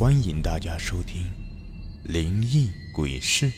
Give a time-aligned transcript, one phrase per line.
[0.00, 1.24] 欢迎大家收听
[2.10, 3.50] 《灵异鬼事》，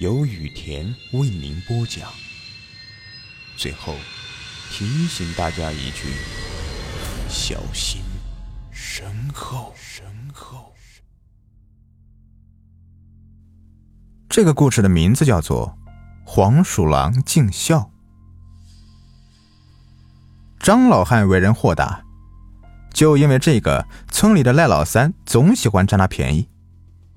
[0.00, 2.10] 由雨田为您播讲。
[3.56, 3.94] 最后
[4.72, 6.08] 提醒大家一句：
[7.28, 8.02] 小心
[8.72, 9.72] 身后。
[9.76, 10.74] 身后。
[14.28, 15.78] 这个故事的名字叫做
[16.28, 17.78] 《黄鼠狼尽孝》。
[20.58, 22.03] 张老汉为人豁达。
[22.94, 26.48] 就因为这个，村里的赖老三总喜欢占他便宜。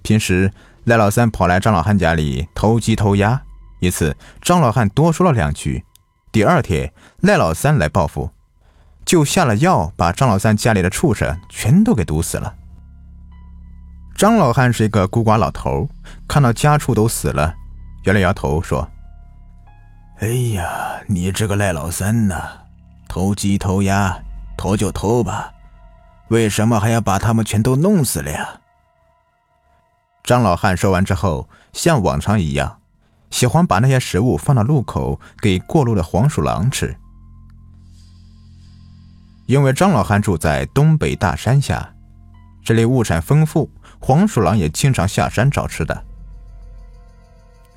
[0.02, 0.52] 平时
[0.86, 3.40] 赖老三跑来张老汉家里偷鸡偷鸭，
[3.80, 5.86] 一次张老汉多说了两句，
[6.32, 8.32] 第二天赖老三来报复，
[9.06, 12.56] 就下了药，把张老三家里的畜生全都给毒死了。
[14.16, 15.88] 张老汉是一个孤寡老头，
[16.28, 17.54] 看到家畜都死了，
[18.06, 18.90] 摇了摇头说
[20.22, 22.42] ：“哎呀，你这个赖老三呐，
[23.08, 24.18] 偷鸡偷鸭，
[24.58, 25.52] 偷就偷吧。”
[26.30, 28.62] 为什么还要把他们全都弄死了呀？
[30.24, 32.82] 张老汉说完之后，像往常一样，
[33.30, 36.96] 喜欢把那些食物放到路口给过路的黄鼠狼吃。
[39.46, 41.94] 因为张老汉住在东北大山下，
[42.62, 46.04] 这里物产丰富，黄鼠狼也经常下山找吃的。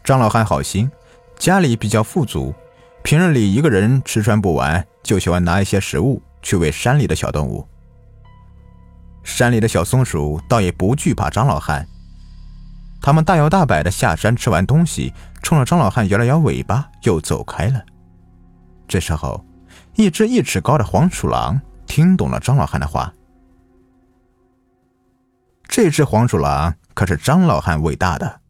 [0.02, 0.90] 张老汉好心，
[1.38, 2.52] 家里比较富足，
[3.04, 7.64] 平日里一个人吃穿不完，就喜欢拿一些食物去喂山里的小动物。
[9.22, 11.86] 山里的小松鼠倒也不惧怕张老汉，
[13.00, 15.12] 他们大摇大摆的下山，吃完东西，
[15.42, 17.82] 冲着张老汉摇了摇尾巴，又走开了。
[18.88, 19.44] 这时候，
[19.94, 23.12] 一只一尺高的黄鼠狼听懂了张老汉的话。
[25.68, 28.40] 这只黄鼠狼可是张老汉喂大的。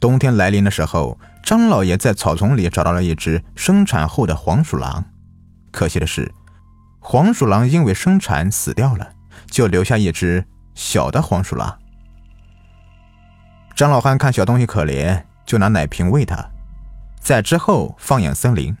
[0.00, 5.04] 冬天来临的时候，张老爷在草丛里找到了一只生产后的黄鼠狼，
[5.70, 6.32] 可惜的是，
[6.98, 9.12] 黄鼠狼因为生产死掉了。
[9.52, 10.42] 就留下一只
[10.74, 11.78] 小的黄鼠狼。
[13.76, 16.42] 张老汉看小东西可怜，就拿奶瓶喂它，
[17.20, 18.74] 在之后放养森林。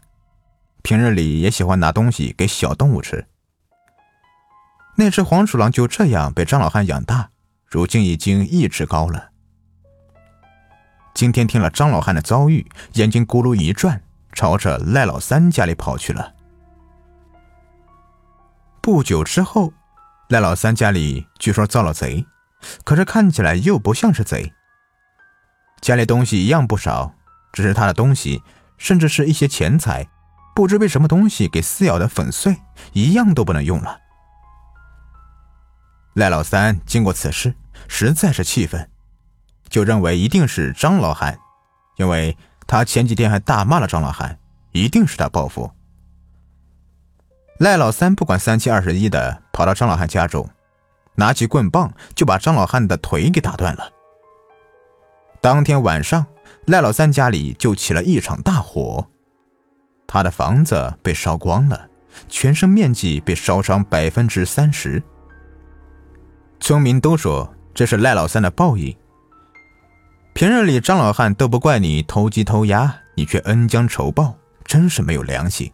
[0.82, 3.26] 平日里也喜欢拿东西给小动物吃。
[4.96, 7.28] 那只黄鼠狼就这样被张老汉养大，
[7.66, 9.28] 如今已经一尺高了。
[11.12, 16.32] 今天听了张老汉的遭遇，眼睛咕噜一转，朝着赖老三家里跑去了。
[18.80, 19.74] 不久之后。
[20.32, 22.24] 赖老三家里据说遭了贼，
[22.84, 24.50] 可是看起来又不像是贼。
[25.82, 27.12] 家里东西一样不少，
[27.52, 28.42] 只是他的东西，
[28.78, 30.08] 甚至是一些钱财，
[30.54, 32.56] 不知被什么东西给撕咬的粉碎，
[32.94, 34.00] 一样都不能用了。
[36.14, 37.54] 赖老三经过此事，
[37.86, 38.88] 实在是气愤，
[39.68, 41.38] 就认为一定是张老汉，
[41.98, 44.38] 因为他前几天还大骂了张老汉，
[44.70, 45.72] 一定是他报复。
[47.58, 50.48] 赖老三不管三七二十一的跑到张老汉家中，
[51.14, 53.90] 拿起棍棒就把张老汉的腿给打断了。
[55.40, 56.24] 当天晚上，
[56.66, 59.06] 赖老三家里就起了一场大火，
[60.06, 61.88] 他的房子被烧光了，
[62.28, 65.02] 全身面积被烧伤百分之三十。
[66.60, 68.96] 村民都说这是赖老三的报应。
[70.32, 75.70] 平日里张老汉都不怪你偷鸡偷鸭，你却恩将仇报，真是没有良心。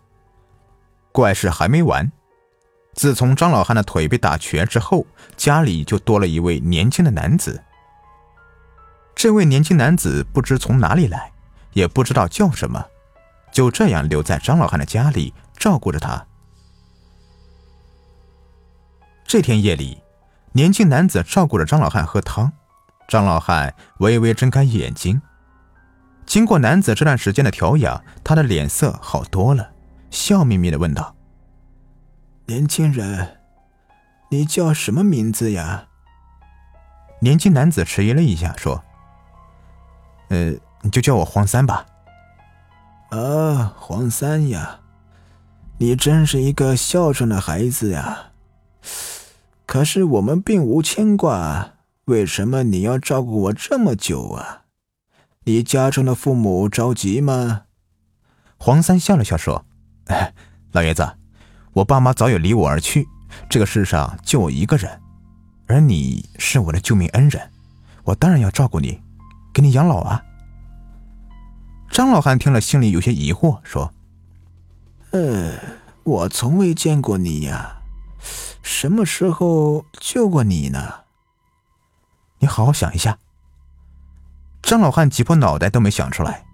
[1.13, 2.11] 怪事还没完，
[2.99, 7.63] 自从张老汉的腿被打瘸之后，家里就多了一位年轻的男子。
[9.15, 11.31] 这位年轻男子不知从哪里来，
[11.75, 12.85] 也不知道叫什么，
[13.53, 16.27] 就这样留在张老汉的家里照顾着他。
[19.25, 20.03] 这天夜里，
[20.51, 22.51] 年轻男子照顾着张老汉喝汤，
[23.07, 25.23] 张老汉微微睁开眼睛。
[26.27, 29.71] 经过男子这段时间的调养，他的脸色好多了。
[30.11, 31.15] 笑眯眯的问道
[32.49, 33.41] ：“年轻人，
[34.31, 35.89] 你叫什么名字呀？”
[37.21, 38.83] 年轻男子迟疑了一下，说
[40.31, 41.85] ：“呃，你就叫我黄三吧。
[43.13, 44.81] ”“啊，黄三呀，
[45.77, 48.31] 你真是一个孝顺的孩子呀。
[49.67, 51.73] 可是我们并无牵挂，
[52.07, 54.63] 为什么你要照顾我这么久啊？
[55.45, 57.65] 你家中的父母着急吗？”
[58.57, 59.67] 黄三笑了笑说。
[60.07, 60.33] 哎，
[60.73, 61.07] 老爷子，
[61.73, 63.07] 我爸妈早已离我而去，
[63.49, 65.01] 这个世上就我一个人，
[65.67, 67.51] 而你是我的救命恩人，
[68.05, 69.01] 我当然要照顾你，
[69.53, 70.25] 给你养老啊。
[71.91, 73.93] 张老汉听了，心里有些疑惑，说
[75.13, 75.55] ：“呃，
[76.05, 77.83] 我从未见过你呀，
[78.63, 80.95] 什么时候救过你呢？
[82.41, 83.19] 你好好想一下。”
[84.63, 86.45] 张老汉挤破脑袋都没想出来。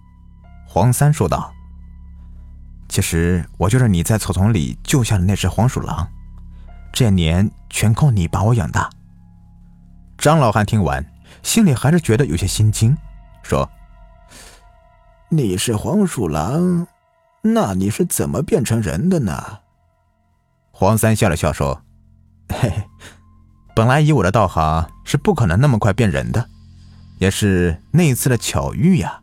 [0.66, 1.53] 黄三说道。
[2.94, 6.08] 其实我就是你在草丛里救下的那只黄鼠狼，
[6.92, 8.88] 这些年全靠你把我养大，
[10.16, 11.04] 张老汉听完，
[11.42, 12.96] 心里还是觉得有些心惊，
[13.42, 13.68] 说
[15.28, 16.86] ：“你是黄鼠狼，
[17.42, 19.58] 那你是怎么变成人的呢？”
[20.70, 21.82] 黄三笑了笑说
[22.48, 22.84] ：“嘿嘿，
[23.74, 26.48] 本来以我的道行是不可能那么快变人的，
[27.18, 29.20] 也是那一次的巧遇呀。”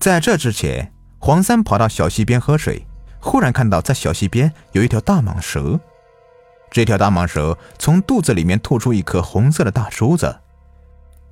[0.00, 2.86] 在这之前，黄三跑到小溪边喝水，
[3.20, 5.78] 忽然看到在小溪边有一条大蟒蛇。
[6.70, 10.38] 这条大蟒蛇从肚子里面吐出一颗红色的大珠子，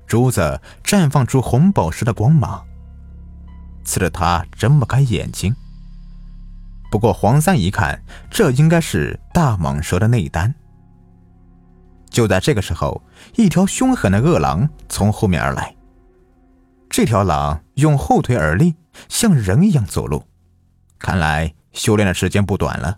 [0.05, 2.65] 珠子绽放出红宝石的光芒，
[3.85, 5.55] 刺得他睁不开眼睛。
[6.89, 10.53] 不过黄三一看，这应该是大蟒蛇的内丹。
[12.09, 13.03] 就在这个时候，
[13.35, 15.75] 一条凶狠的恶狼从后面而来。
[16.89, 18.73] 这条狼用后腿而立，
[19.09, 20.25] 像人一样走路，
[20.99, 22.95] 看来修炼的时间不短了。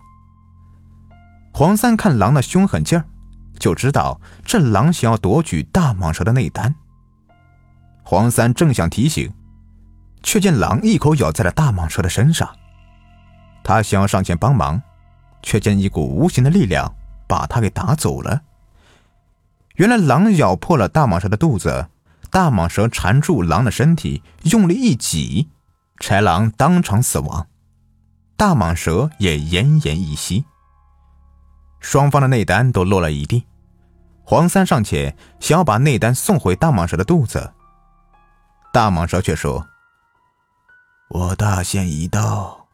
[1.53, 3.05] 黄三看狼的凶狠劲儿，
[3.59, 6.73] 就知道这狼想要夺取大蟒蛇的内丹。
[8.03, 9.31] 黄三正想提醒，
[10.23, 12.49] 却见狼一口咬在了大蟒蛇的身上。
[13.63, 14.81] 他想要上前帮忙，
[15.43, 16.93] 却见一股无形的力量
[17.27, 18.41] 把他给打走了。
[19.75, 21.89] 原来狼咬破了大蟒蛇的肚子。
[22.31, 25.49] 大蟒蛇缠住狼的身体，用力一挤，
[25.99, 27.47] 豺狼当场死亡，
[28.37, 30.45] 大蟒蛇也奄奄一息。
[31.79, 33.45] 双方的内丹都落了一地。
[34.23, 37.53] 黄三上前想要把内丹送回大蟒蛇的肚子，
[38.71, 39.67] 大蟒蛇却说
[41.09, 42.67] ：“我大限已到，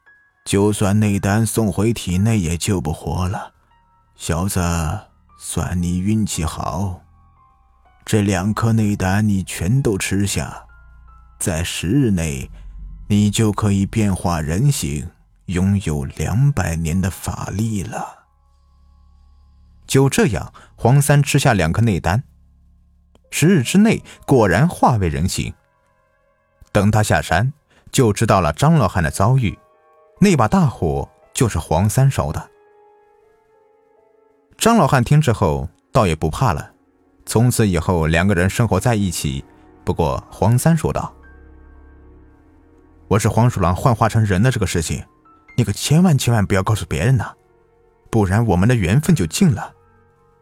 [0.44, 3.54] 就算内丹送回体内也救不活了。
[4.16, 4.60] 小子，
[5.39, 7.01] 算你运气好。”
[8.06, 10.66] 这两颗内丹你全都吃下，
[11.39, 12.51] 在十日内，
[13.07, 15.10] 你就可以变化人形，
[15.46, 18.25] 拥有两百年的法力了。
[19.86, 22.24] 就这样，黄三吃下两颗内丹，
[23.30, 25.54] 十日之内果然化为人形。
[26.72, 27.54] 等他下山，
[27.92, 29.57] 就知道了张老汉的遭遇，
[30.19, 32.50] 那把大火就是黄三烧的。
[34.57, 36.72] 张老汉听之后，倒也不怕了。
[37.25, 39.46] 从此以后，两个人生活在一起。
[39.84, 41.13] 不过，黄三说道
[43.07, 45.06] ：“我是黄鼠狼幻化成人的这个事情，
[45.56, 47.34] 你可千万千万不要告诉别人呐，
[48.10, 49.74] 不然我们的缘分就尽了，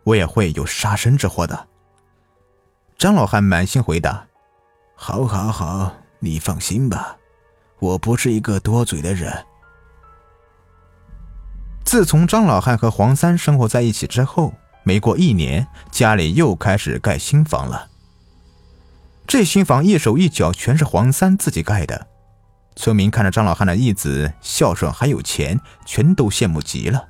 [0.04, 1.68] 我也会有杀身之祸的。”
[2.98, 4.26] 张老汉满心回答
[4.96, 7.18] ：“好，好，好，你放心吧，
[7.80, 9.46] 我不是一个多嘴的人。”
[11.84, 14.54] 自从张老汉和黄三生活在一起之后。
[14.86, 17.88] 没过一年，家里又开始盖新房了。
[19.26, 22.08] 这新房一手一脚全是黄三自己盖的。
[22.76, 27.08] 村民看着张老汉的义子孝顺还有钱，全都羡慕极了。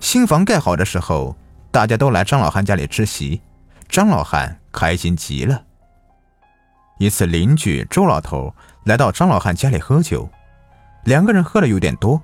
[0.00, 1.36] 新房盖好的时候，
[1.70, 3.42] 大家都来张老汉家里吃席，
[3.88, 5.62] 张老汉开心极了。
[6.98, 8.54] 一次，邻居周老头
[8.84, 10.28] 来到张老汉家里喝酒，
[11.04, 12.20] 两个人喝的有点多，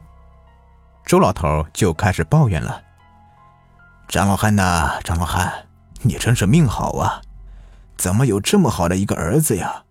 [1.04, 2.82] 周老头就开始抱怨了。
[4.08, 5.66] 张老汉呐，张老汉，
[6.02, 7.22] 你真是命好啊！
[7.96, 9.84] 怎么有这么好的一个儿子呀？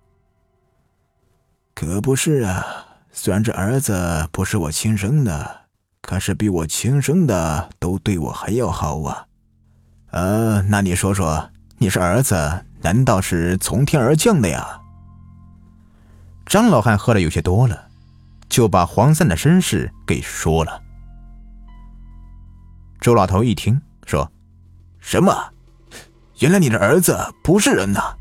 [1.75, 2.66] 可不是啊，
[3.12, 5.63] 虽然这儿子不是我亲生的，
[6.01, 9.27] 可是比我亲生的都对我还要好啊。
[10.12, 14.79] 呃，那你说说，你是儿子，难道是从天而降的呀？
[16.46, 17.89] 张老汉喝的有些多了，
[18.48, 20.82] 就把黄三的身世给说了。
[23.01, 23.82] 周老头一听。
[24.05, 24.32] 说
[25.01, 25.51] ：“什么？
[26.38, 28.15] 原来你的儿子不是人呐！”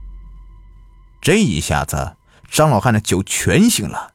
[1.21, 2.17] 这一下子，
[2.55, 4.13] 张老汉的酒全醒了，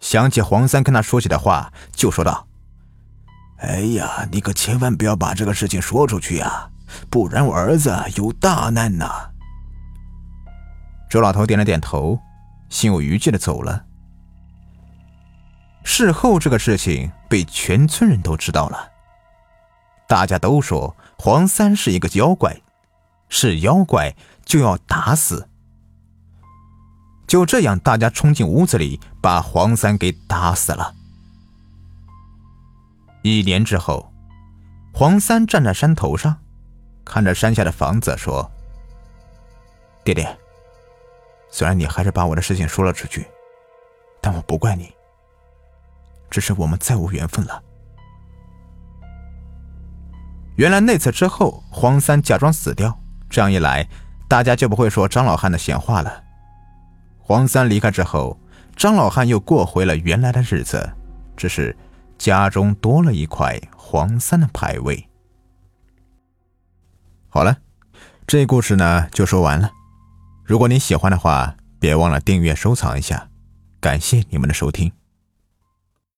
[0.00, 2.48] 想起黄三跟他说起的话，就说道
[3.62, 6.68] ：“哎呀，你可千万不要把这个事情说出去呀，
[7.08, 9.30] 不然我儿子有大难呐！”
[11.08, 12.18] 周老头点了点头，
[12.68, 13.84] 心有余悸的走了。
[15.84, 18.90] 事后，这个事情被全村人都知道了。
[20.08, 22.60] 大家都说黄三是一个妖怪，
[23.28, 25.48] 是妖怪就要打死。
[27.32, 30.94] 就这样，大家冲进屋子里，把黄三给打死了。
[33.22, 34.12] 一年之后，
[34.92, 36.36] 黄三站在山头上，
[37.06, 38.50] 看着山下的房子，说
[40.04, 40.38] ：“爹爹，
[41.48, 43.26] 虽然你还是把我的事情说了出去，
[44.20, 44.92] 但我不怪你，
[46.28, 47.62] 只是我们再无缘分了。”
[50.56, 53.88] 原来那次之后，黄三假装死掉，这样一来，
[54.28, 56.24] 大家就不会说张老汉的闲话了。
[57.22, 58.38] 黄三离开之后，
[58.76, 60.92] 张老汉又过回了原来的日子，
[61.36, 61.74] 只是
[62.18, 65.08] 家中多了一块黄三的牌位。
[67.28, 67.56] 好了，
[68.26, 69.70] 这故事呢就说完了。
[70.44, 73.28] 如果你喜欢的话，别忘了订阅、收藏一下。
[73.80, 74.92] 感谢你们的收听。